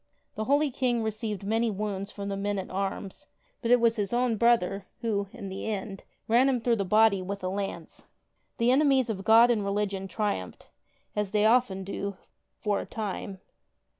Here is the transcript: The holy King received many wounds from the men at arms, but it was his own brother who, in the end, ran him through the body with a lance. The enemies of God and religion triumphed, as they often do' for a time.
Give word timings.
The 0.33 0.45
holy 0.45 0.71
King 0.71 1.03
received 1.03 1.43
many 1.43 1.69
wounds 1.69 2.11
from 2.11 2.27
the 2.29 2.35
men 2.35 2.57
at 2.57 2.71
arms, 2.71 3.27
but 3.61 3.69
it 3.69 3.79
was 3.79 3.97
his 3.97 4.11
own 4.11 4.35
brother 4.35 4.87
who, 5.01 5.27
in 5.31 5.47
the 5.49 5.67
end, 5.67 6.05
ran 6.27 6.49
him 6.49 6.59
through 6.59 6.77
the 6.77 6.83
body 6.85 7.21
with 7.21 7.43
a 7.43 7.49
lance. 7.49 8.05
The 8.57 8.71
enemies 8.71 9.11
of 9.11 9.23
God 9.23 9.51
and 9.51 9.63
religion 9.63 10.07
triumphed, 10.07 10.69
as 11.15 11.29
they 11.29 11.45
often 11.45 11.83
do' 11.83 12.17
for 12.57 12.79
a 12.79 12.85
time. 12.87 13.41